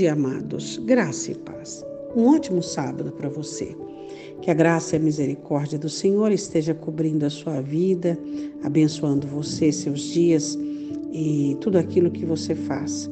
dia, 0.00 0.14
amados. 0.14 0.78
Graça 0.78 1.30
e 1.30 1.34
paz. 1.34 1.84
Um 2.16 2.28
ótimo 2.28 2.62
sábado 2.62 3.12
para 3.12 3.28
você. 3.28 3.76
Que 4.40 4.50
a 4.50 4.54
graça 4.54 4.96
e 4.96 4.98
a 4.98 5.02
misericórdia 5.02 5.78
do 5.78 5.90
Senhor 5.90 6.32
esteja 6.32 6.72
cobrindo 6.72 7.26
a 7.26 7.30
sua 7.30 7.60
vida, 7.60 8.18
abençoando 8.62 9.26
você, 9.26 9.70
seus 9.70 10.00
dias 10.00 10.58
e 11.12 11.54
tudo 11.60 11.76
aquilo 11.76 12.10
que 12.10 12.24
você 12.24 12.54
faz. 12.54 13.10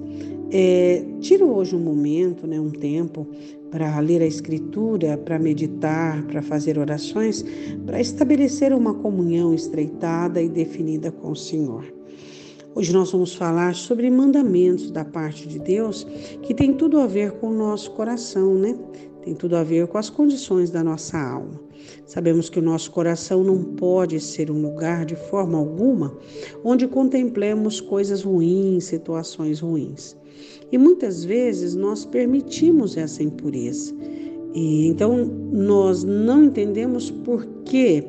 É, 0.51 1.05
tira 1.21 1.45
hoje 1.45 1.77
um 1.77 1.79
momento, 1.79 2.47
né, 2.47 2.59
um 2.59 2.71
tempo, 2.71 3.27
para 3.71 4.01
ler 4.01 4.23
a 4.23 4.27
Escritura, 4.27 5.19
para 5.19 5.39
meditar, 5.39 6.23
para 6.27 6.41
fazer 6.41 6.79
orações, 6.79 7.45
para 7.85 8.01
estabelecer 8.01 8.73
uma 8.73 8.95
comunhão 8.95 9.53
estreitada 9.53 10.41
e 10.41 10.49
definida 10.49 11.13
com 11.13 11.33
o 11.33 11.37
Senhor. 11.37 11.85
Hoje 12.75 12.93
nós 12.93 13.11
vamos 13.11 13.35
falar 13.35 13.75
sobre 13.75 14.11
mandamentos 14.11 14.91
da 14.91 15.05
parte 15.05 15.49
de 15.49 15.59
Deus 15.59 16.07
que 16.43 16.55
tem 16.55 16.73
tudo 16.75 17.01
a 17.01 17.07
ver 17.07 17.33
com 17.33 17.49
o 17.49 17.55
nosso 17.55 17.91
coração, 17.93 18.55
né? 18.55 18.79
Tem 19.23 19.35
tudo 19.35 19.57
a 19.57 19.65
ver 19.65 19.87
com 19.89 19.99
as 19.99 20.09
condições 20.09 20.71
da 20.71 20.85
nossa 20.85 21.19
alma. 21.19 21.61
Sabemos 22.07 22.49
que 22.49 22.59
o 22.59 22.63
nosso 22.63 22.91
coração 22.91 23.43
não 23.43 23.63
pode 23.63 24.21
ser 24.21 24.51
um 24.51 24.61
lugar 24.61 25.05
de 25.05 25.17
forma 25.17 25.59
alguma 25.59 26.17
onde 26.63 26.87
contemplemos 26.87 27.81
coisas 27.81 28.23
ruins, 28.23 28.85
situações 28.85 29.61
ruins. 29.61 30.17
E 30.71 30.79
muitas 30.79 31.25
vezes 31.25 31.75
nós 31.75 32.05
permitimos 32.05 32.97
essa 32.97 33.23
impureza. 33.23 33.95
E 34.55 34.87
então 34.87 35.25
nós 35.53 36.05
não 36.05 36.45
entendemos 36.45 37.11
por 37.11 37.45
que 37.65 38.05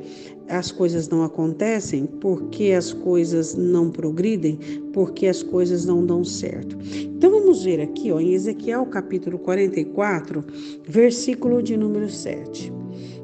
as 0.50 0.72
coisas 0.72 1.08
não 1.08 1.24
acontecem, 1.24 2.06
porque 2.06 2.72
as 2.72 2.92
coisas 2.92 3.56
não 3.56 3.90
progridem, 3.90 4.58
porque 4.92 5.28
as 5.28 5.44
coisas 5.44 5.86
não 5.86 6.06
dão 6.06 6.24
certo. 6.24 6.78
Então 6.96 7.32
vamos 7.32 7.64
ver 7.64 7.80
aqui, 7.80 8.12
ó, 8.12 8.20
em 8.20 8.34
Ezequiel 8.34 8.86
capítulo 8.88 9.38
44, 9.40 10.44
versículo 10.88 11.62
de 11.62 11.78
número 11.78 12.10
7. 12.10 12.74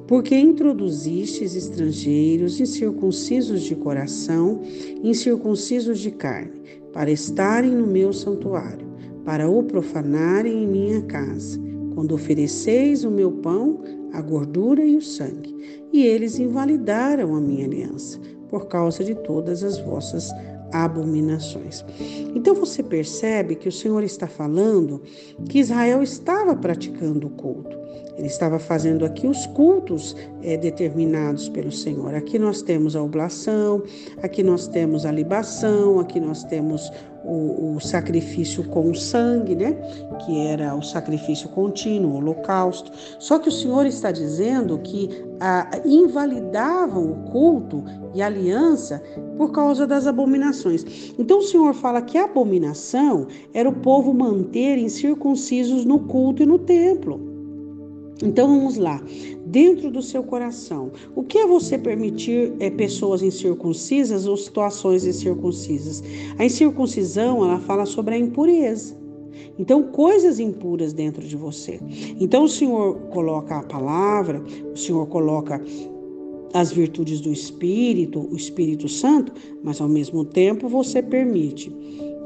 Porque 0.07 0.37
introduzistes 0.37 1.55
estrangeiros 1.55 2.59
incircuncisos 2.59 3.63
de 3.63 3.75
coração, 3.75 4.61
incircuncisos 5.03 5.99
de 5.99 6.11
carne, 6.11 6.61
para 6.93 7.11
estarem 7.11 7.71
no 7.71 7.87
meu 7.87 8.13
santuário, 8.13 8.85
para 9.25 9.49
o 9.49 9.63
profanarem 9.63 10.63
em 10.63 10.67
minha 10.67 11.01
casa 11.01 11.65
quando 11.95 12.13
ofereceis 12.13 13.05
o 13.05 13.09
meu 13.09 13.31
pão, 13.31 13.79
a 14.15 14.21
gordura 14.21 14.83
e 14.83 14.95
o 14.95 15.01
sangue. 15.01 15.83
E 15.91 16.05
eles 16.05 16.39
invalidaram 16.39 17.35
a 17.35 17.41
minha 17.41 17.65
aliança 17.65 18.19
por 18.49 18.67
causa 18.67 19.03
de 19.03 19.15
todas 19.15 19.63
as 19.63 19.77
vossas 19.79 20.31
abominações. 20.71 21.85
Então 22.35 22.53
você 22.53 22.83
percebe 22.83 23.55
que 23.55 23.69
o 23.69 23.71
Senhor 23.71 24.03
está 24.03 24.27
falando 24.27 25.01
que 25.49 25.59
Israel 25.59 26.03
estava 26.03 26.55
praticando 26.55 27.27
o 27.27 27.29
culto. 27.31 27.77
Ele 28.17 28.27
estava 28.27 28.59
fazendo 28.59 29.05
aqui 29.05 29.27
os 29.27 29.45
cultos 29.47 30.15
é, 30.41 30.55
determinados 30.55 31.49
pelo 31.49 31.71
Senhor. 31.71 32.13
Aqui 32.13 32.39
nós 32.39 32.61
temos 32.61 32.95
a 32.95 33.03
oblação, 33.03 33.83
aqui 34.21 34.41
nós 34.41 34.67
temos 34.67 35.05
a 35.05 35.11
libação, 35.11 35.99
aqui 35.99 36.19
nós 36.19 36.43
temos 36.45 36.91
o, 37.25 37.75
o, 37.75 37.79
sacrifício 37.79 38.63
com 38.65 38.93
sangue, 38.93 39.55
né? 39.55 39.73
Que 40.25 40.39
era 40.47 40.75
o 40.75 40.81
sacrifício 40.81 41.49
contínuo, 41.49 42.13
o 42.13 42.15
holocausto. 42.17 42.91
Só 43.19 43.39
que 43.39 43.49
o 43.49 43.51
Senhor 43.51 43.85
está 43.85 44.11
dizendo 44.11 44.77
que 44.79 45.09
a, 45.39 45.81
invalidavam 45.85 47.11
o 47.11 47.31
culto 47.31 47.83
e 48.13 48.21
a 48.21 48.27
aliança 48.27 49.01
por 49.37 49.51
causa 49.51 49.85
das 49.85 50.07
abominações. 50.07 51.13
Então 51.17 51.39
o 51.39 51.43
Senhor 51.43 51.73
fala 51.73 52.01
que 52.01 52.17
a 52.17 52.25
abominação 52.25 53.27
era 53.53 53.67
o 53.67 53.73
povo 53.73 54.13
manter 54.13 54.77
incircuncisos 54.77 55.85
no 55.85 55.99
culto 55.99 56.43
e 56.43 56.45
no 56.45 56.59
templo. 56.59 57.34
Então 58.23 58.47
vamos 58.47 58.77
lá, 58.77 59.01
dentro 59.45 59.91
do 59.91 60.01
seu 60.01 60.23
coração, 60.23 60.91
o 61.15 61.23
que 61.23 61.37
é 61.37 61.45
você 61.45 61.77
permitir 61.77 62.53
é, 62.59 62.69
pessoas 62.69 63.21
incircuncisas 63.21 64.25
ou 64.25 64.37
situações 64.37 65.05
incircuncisas? 65.05 66.01
A 66.37 66.45
incircuncisão 66.45 67.43
ela 67.43 67.59
fala 67.59 67.85
sobre 67.85 68.15
a 68.15 68.17
impureza. 68.17 68.95
Então, 69.59 69.83
coisas 69.83 70.39
impuras 70.39 70.93
dentro 70.93 71.25
de 71.25 71.35
você. 71.35 71.79
Então, 72.19 72.43
o 72.43 72.49
Senhor 72.49 72.95
coloca 73.09 73.57
a 73.57 73.63
palavra, 73.63 74.41
o 74.73 74.77
Senhor 74.77 75.05
coloca 75.07 75.61
as 76.53 76.71
virtudes 76.71 77.19
do 77.19 77.31
Espírito, 77.31 78.27
o 78.31 78.35
Espírito 78.35 78.87
Santo, 78.87 79.33
mas 79.61 79.81
ao 79.81 79.89
mesmo 79.89 80.23
tempo 80.23 80.69
você 80.69 81.01
permite 81.01 81.69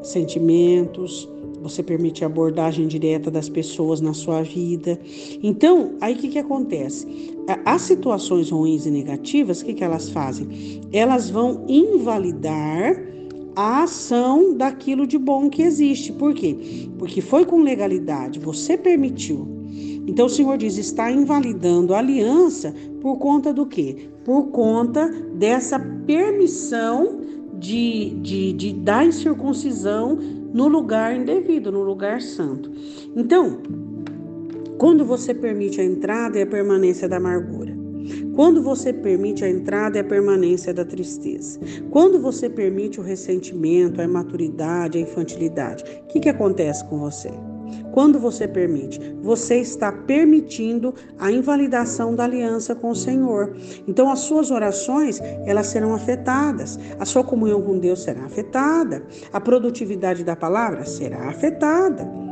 sentimentos, 0.02 1.28
você 1.62 1.84
permite 1.84 2.24
a 2.24 2.28
abordagem 2.28 2.88
direta 2.88 3.30
das 3.30 3.50
pessoas 3.50 4.00
na 4.02 4.14
sua 4.14 4.42
vida. 4.42 5.00
Então, 5.44 5.96
aí 6.00 6.14
o 6.14 6.18
que, 6.18 6.30
que 6.30 6.40
acontece? 6.40 7.36
As 7.66 7.82
situações 7.82 8.50
ruins 8.50 8.86
e 8.86 8.92
negativas, 8.92 9.62
o 9.62 9.66
que, 9.66 9.74
que 9.74 9.84
elas 9.84 10.10
fazem? 10.10 10.82
Elas 10.92 11.30
vão 11.30 11.66
invalidar 11.68 13.10
a 13.56 13.84
ação 13.84 14.54
daquilo 14.56 15.06
de 15.06 15.18
bom 15.18 15.50
que 15.50 15.62
existe. 15.62 16.14
Por 16.14 16.34
quê? 16.34 16.88
Porque 16.98 17.22
foi 17.22 17.46
com 17.46 17.62
legalidade, 17.62 18.40
você 18.40 18.78
permitiu. 18.78 19.48
Então 20.08 20.28
o 20.28 20.30
Senhor 20.30 20.58
diz: 20.58 20.78
está 20.78 21.12
invalidando 21.12 21.94
a 21.94 22.00
aliança 22.00 22.74
por 23.02 23.18
conta 23.18 23.54
do 23.54 23.66
quê? 23.66 24.10
Por 24.24 24.48
conta 24.48 25.08
dessa 25.34 25.80
permissão 25.80 27.19
de, 27.60 28.12
de, 28.22 28.54
de 28.54 28.74
dar 28.74 29.06
incircuncisão 29.06 30.16
no 30.54 30.68
lugar 30.68 31.16
indevido, 31.16 31.72
no 31.72 31.84
lugar 31.84 32.22
santo. 32.22 32.72
Então, 33.16 33.62
quando 34.78 35.06
você 35.06 35.34
permite 35.34 35.82
a 35.82 35.84
entrada 35.84 36.40
e 36.40 36.42
a 36.42 36.48
permanência 36.48 37.08
da 37.08 37.18
amargura, 37.18 37.78
quando 38.34 38.64
você 38.64 38.94
permite 38.94 39.44
a 39.44 39.50
entrada 39.50 39.98
e 39.98 40.02
a 40.02 40.04
permanência 40.04 40.74
da 40.74 40.86
tristeza, 40.86 41.60
quando 41.92 42.20
você 42.20 42.50
permite 42.50 43.00
o 43.00 43.04
ressentimento, 43.04 44.02
a 44.02 44.06
imaturidade, 44.06 44.98
a 44.98 45.02
infantilidade, 45.02 45.84
o 45.84 46.08
que, 46.08 46.22
que 46.22 46.30
acontece 46.30 46.84
com 46.86 46.98
você? 46.98 47.30
Quando 47.92 48.20
você 48.20 48.48
permite, 48.48 49.00
você 49.22 49.60
está 49.60 49.92
permitindo 49.92 50.94
a 51.18 51.32
invalidação 51.32 52.16
da 52.16 52.24
aliança 52.24 52.76
com 52.76 52.92
o 52.92 52.96
Senhor. 52.96 53.56
Então 53.88 54.12
as 54.12 54.20
suas 54.20 54.52
orações, 54.52 55.20
elas 55.46 55.68
serão 55.68 55.94
afetadas. 55.94 56.80
A 57.00 57.06
sua 57.06 57.24
comunhão 57.24 57.62
com 57.62 57.78
Deus 57.78 58.04
será 58.04 58.26
afetada. 58.26 59.04
A 59.34 59.40
produtividade 59.40 60.24
da 60.24 60.36
palavra 60.36 60.86
será 60.86 61.30
afetada. 61.30 62.29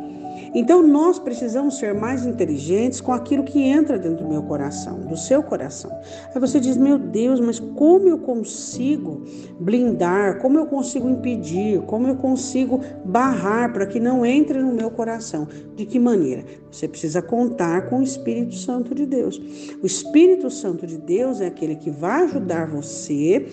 Então 0.60 0.82
nós 0.82 1.20
precisamos 1.20 1.78
ser 1.78 1.94
mais 1.94 2.26
inteligentes 2.26 3.00
com 3.00 3.14
aquilo 3.14 3.44
que 3.44 3.62
entra 3.62 4.00
dentro 4.00 4.24
do 4.24 4.30
meu 4.32 4.42
coração, 4.42 5.02
do 5.02 5.16
seu 5.16 5.44
coração. 5.44 5.92
Aí 6.34 6.42
você 6.42 6.60
diz: 6.60 6.76
"Meu 6.76 6.98
Deus, 6.98 7.40
mas 7.40 7.60
como 7.60 8.08
eu 8.08 8.18
consigo 8.18 9.22
blindar? 9.60 10.40
Como 10.40 10.58
eu 10.58 10.66
consigo 10.66 11.08
impedir? 11.08 11.82
Como 11.82 12.08
eu 12.08 12.16
consigo 12.16 12.82
barrar 13.06 13.72
para 13.72 13.86
que 13.86 14.00
não 14.00 14.26
entre 14.26 14.58
no 14.58 14.74
meu 14.74 14.90
coração?" 14.90 15.48
De 15.76 15.86
que 15.86 16.00
maneira? 16.00 16.44
Você 16.72 16.88
precisa 16.88 17.22
contar 17.22 17.88
com 17.88 18.00
o 18.00 18.04
Espírito 18.04 18.56
Santo 18.56 18.96
de 18.96 19.06
Deus. 19.06 19.40
O 19.84 19.86
Espírito 19.86 20.50
Santo 20.50 20.88
de 20.88 20.98
Deus 20.98 21.40
é 21.40 21.46
aquele 21.46 21.76
que 21.76 21.92
vai 21.92 22.24
ajudar 22.24 22.66
você 22.66 23.46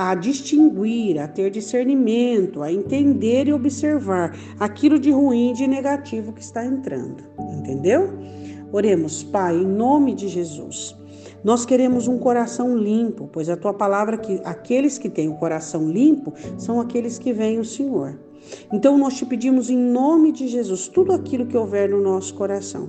a 0.00 0.14
distinguir, 0.14 1.18
a 1.18 1.26
ter 1.26 1.50
discernimento, 1.50 2.62
a 2.62 2.72
entender 2.72 3.48
e 3.48 3.52
observar 3.52 4.32
aquilo 4.60 4.96
de 4.96 5.10
ruim 5.10 5.50
e 5.50 5.54
de 5.54 5.66
negativo 5.66 6.32
que 6.32 6.40
está 6.40 6.64
entrando. 6.64 7.24
Entendeu? 7.58 8.16
Oremos, 8.70 9.24
Pai, 9.24 9.56
em 9.56 9.66
nome 9.66 10.14
de 10.14 10.28
Jesus. 10.28 10.96
Nós 11.42 11.66
queremos 11.66 12.06
um 12.06 12.16
coração 12.16 12.76
limpo, 12.76 13.28
pois 13.32 13.48
a 13.48 13.56
tua 13.56 13.74
palavra 13.74 14.16
que 14.16 14.40
aqueles 14.44 14.98
que 14.98 15.08
têm 15.08 15.28
o 15.28 15.34
coração 15.34 15.90
limpo 15.90 16.32
são 16.56 16.80
aqueles 16.80 17.18
que 17.18 17.32
veem 17.32 17.58
o 17.58 17.64
Senhor. 17.64 18.16
Então 18.72 18.96
nós 18.96 19.16
te 19.16 19.26
pedimos 19.26 19.68
em 19.68 19.76
nome 19.76 20.30
de 20.30 20.46
Jesus 20.46 20.86
tudo 20.86 21.12
aquilo 21.12 21.46
que 21.46 21.56
houver 21.56 21.88
no 21.88 22.00
nosso 22.00 22.34
coração, 22.34 22.88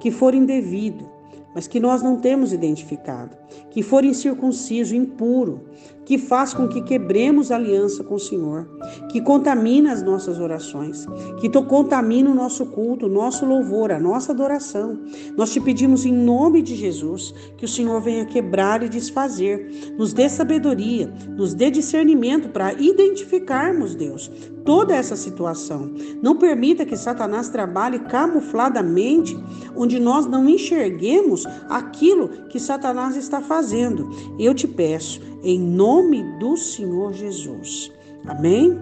que 0.00 0.10
for 0.10 0.34
indevido, 0.34 1.08
mas 1.54 1.66
que 1.66 1.80
nós 1.80 2.02
não 2.02 2.16
temos 2.16 2.52
identificado, 2.52 3.36
que 3.70 3.82
for 3.82 4.04
incircunciso, 4.04 4.94
impuro, 4.94 5.64
que 6.10 6.18
faz 6.18 6.52
com 6.52 6.66
que 6.66 6.80
quebremos 6.80 7.52
aliança 7.52 8.02
com 8.02 8.16
o 8.16 8.18
Senhor, 8.18 8.66
que 9.12 9.20
contamina 9.20 9.92
as 9.92 10.02
nossas 10.02 10.40
orações, 10.40 11.06
que 11.38 11.48
contamina 11.48 12.28
o 12.28 12.34
nosso 12.34 12.66
culto, 12.66 13.06
o 13.06 13.08
nosso 13.08 13.46
louvor, 13.46 13.92
a 13.92 14.00
nossa 14.00 14.32
adoração. 14.32 14.98
Nós 15.36 15.52
te 15.52 15.60
pedimos 15.60 16.04
em 16.04 16.12
nome 16.12 16.62
de 16.62 16.74
Jesus 16.74 17.32
que 17.56 17.64
o 17.64 17.68
Senhor 17.68 18.00
venha 18.00 18.24
quebrar 18.24 18.82
e 18.82 18.88
desfazer, 18.88 19.94
nos 19.96 20.12
dê 20.12 20.28
sabedoria, 20.28 21.08
nos 21.36 21.54
dê 21.54 21.70
discernimento 21.70 22.48
para 22.48 22.72
identificarmos, 22.72 23.94
Deus, 23.94 24.28
toda 24.64 24.96
essa 24.96 25.14
situação. 25.14 25.92
Não 26.20 26.36
permita 26.36 26.84
que 26.84 26.96
Satanás 26.96 27.48
trabalhe 27.48 28.00
camufladamente, 28.00 29.38
onde 29.76 30.00
nós 30.00 30.26
não 30.26 30.48
enxerguemos 30.48 31.46
aquilo 31.68 32.28
que 32.48 32.58
Satanás 32.58 33.16
está 33.16 33.40
fazendo. 33.40 34.10
Eu 34.38 34.52
te 34.52 34.66
peço 34.66 35.20
em 35.42 35.58
nome 36.00 36.22
do 36.38 36.56
Senhor 36.56 37.12
Jesus. 37.12 37.92
Amém? 38.26 38.78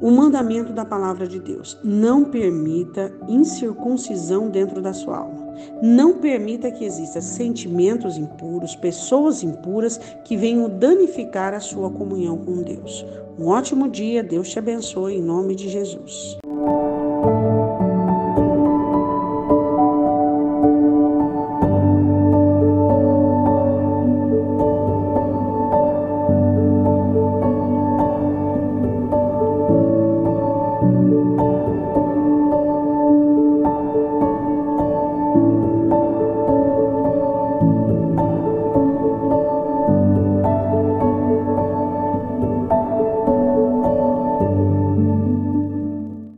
o 0.00 0.12
mandamento 0.12 0.72
da 0.72 0.84
palavra 0.84 1.26
de 1.26 1.40
Deus. 1.40 1.76
Não 1.82 2.24
permita 2.24 3.12
incircuncisão 3.28 4.48
dentro 4.48 4.80
da 4.80 4.92
sua 4.92 5.18
alma. 5.18 5.54
Não 5.82 6.18
permita 6.18 6.70
que 6.70 6.84
existam 6.84 7.20
sentimentos 7.20 8.16
impuros, 8.16 8.76
pessoas 8.76 9.42
impuras 9.42 9.98
que 10.24 10.36
venham 10.36 10.70
danificar 10.70 11.52
a 11.52 11.58
sua 11.58 11.90
comunhão 11.90 12.38
com 12.38 12.62
Deus. 12.62 13.04
Um 13.36 13.48
ótimo 13.48 13.88
dia, 13.88 14.22
Deus 14.22 14.50
te 14.50 14.60
abençoe 14.60 15.16
em 15.16 15.22
nome 15.22 15.56
de 15.56 15.68
Jesus. 15.68 16.38